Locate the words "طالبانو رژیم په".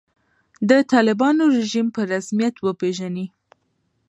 0.91-2.01